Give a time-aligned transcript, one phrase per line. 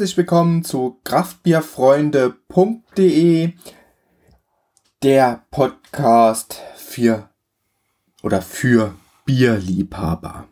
[0.00, 3.52] Herzlich willkommen zu kraftbierfreunde.de,
[5.02, 7.28] der Podcast für
[8.22, 8.94] oder für
[9.26, 10.48] Bierliebhaber.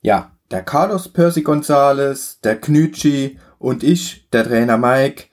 [0.00, 5.24] Ja, der Carlos Percy Gonzales, der Knütschi und ich, der Trainer Mike,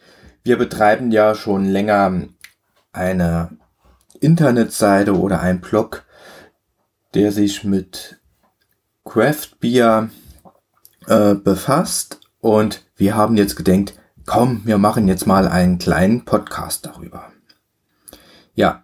[0.44, 2.28] wir betreiben ja schon länger
[2.92, 3.58] eine
[4.20, 6.04] Internetseite oder ein Blog,
[7.14, 8.20] der sich mit
[9.06, 10.10] Craft Beer
[11.08, 13.94] äh, befasst und wir haben jetzt gedenkt,
[14.26, 17.32] komm, wir machen jetzt mal einen kleinen Podcast darüber.
[18.54, 18.84] Ja,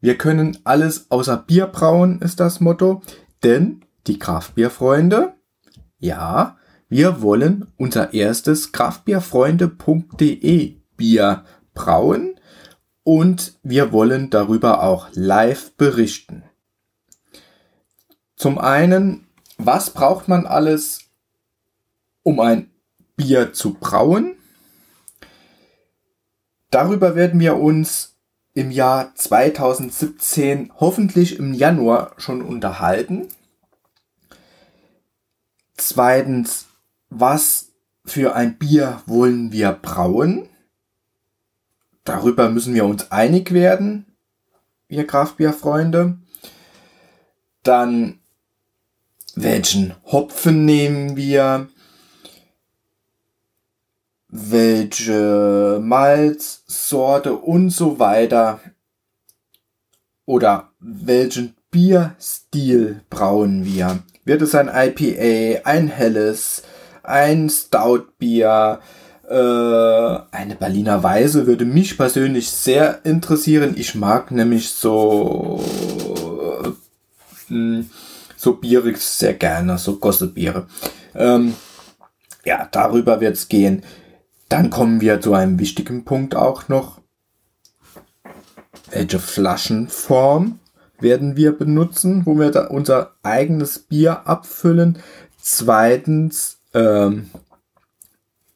[0.00, 3.02] wir können alles außer Bier brauen, ist das Motto,
[3.42, 5.34] denn die Kraftbierfreunde,
[5.98, 6.56] ja,
[6.88, 12.40] wir wollen unser erstes kraftbierfreunde.de Bier brauen
[13.02, 16.44] und wir wollen darüber auch live berichten.
[18.36, 19.26] Zum einen,
[19.56, 21.00] was braucht man alles,
[22.22, 22.70] um ein
[23.18, 24.36] Bier zu brauen?
[26.70, 28.16] Darüber werden wir uns
[28.54, 33.28] im Jahr 2017 hoffentlich im Januar schon unterhalten.
[35.76, 36.66] Zweitens,
[37.10, 37.72] was
[38.04, 40.48] für ein Bier wollen wir brauen?
[42.04, 44.06] Darüber müssen wir uns einig werden,
[44.88, 46.18] ihr Kraftbierfreunde.
[47.62, 48.20] Dann,
[49.34, 51.68] welchen Hopfen nehmen wir?
[54.28, 58.60] Welche Malzsorte und so weiter
[60.26, 64.00] oder welchen Bierstil brauen wir.
[64.24, 66.62] Wird es ein IPA, ein helles,
[67.02, 68.80] ein Stout-Bier,
[69.28, 73.74] äh, eine Berliner Weise würde mich persönlich sehr interessieren.
[73.76, 75.62] Ich mag nämlich so
[77.50, 77.82] äh,
[78.36, 80.66] so Biere sehr gerne, so Gossebiere.
[81.14, 81.54] Ähm,
[82.44, 83.82] ja, darüber wird es gehen.
[84.48, 87.00] Dann kommen wir zu einem wichtigen Punkt auch noch.
[88.90, 90.58] Welche Flaschenform
[91.00, 94.98] werden wir benutzen, wo wir unser eigenes Bier abfüllen?
[95.40, 97.30] Zweitens, ähm,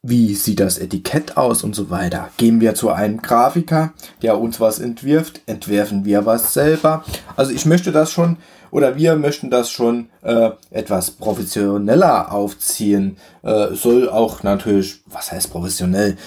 [0.01, 2.29] wie sieht das Etikett aus und so weiter.
[2.35, 7.05] Gehen wir zu einem Grafiker, der uns was entwirft, entwerfen wir was selber.
[7.37, 8.37] Also ich möchte das schon
[8.73, 13.17] oder wir möchten das schon äh, etwas professioneller aufziehen.
[13.43, 16.17] Äh, soll auch natürlich, was heißt professionell?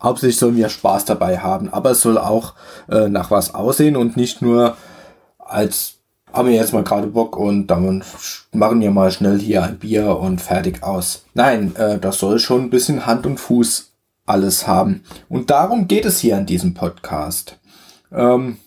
[0.00, 2.52] Hauptsächlich sollen wir Spaß dabei haben, aber es soll auch
[2.90, 4.76] äh, nach was aussehen und nicht nur
[5.38, 5.94] als
[6.30, 8.04] haben wir jetzt mal gerade Bock und dann
[8.52, 11.24] machen wir mal schnell hier ein Bier und fertig aus.
[11.32, 13.92] Nein, äh, das soll schon ein bisschen Hand und Fuß
[14.26, 15.04] alles haben.
[15.30, 17.58] Und darum geht es hier in diesem Podcast.
[18.12, 18.58] Ähm,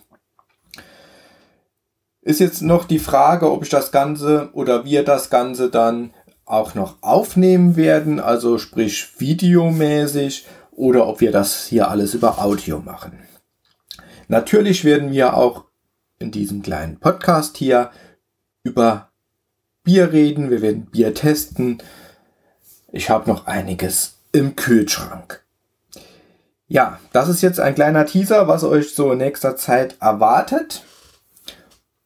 [2.22, 6.14] ist jetzt noch die Frage, ob ich das Ganze oder wir das Ganze dann
[6.46, 12.80] auch noch aufnehmen werden, also sprich videomäßig, oder ob wir das hier alles über Audio
[12.80, 13.20] machen.
[14.28, 15.66] Natürlich werden wir auch
[16.20, 17.92] in diesem kleinen Podcast hier
[18.64, 19.10] über
[19.84, 20.50] Bier reden.
[20.50, 21.82] Wir werden Bier testen.
[22.92, 25.44] Ich habe noch einiges im Kühlschrank.
[26.68, 30.84] Ja, das ist jetzt ein kleiner Teaser, was euch so in nächster Zeit erwartet.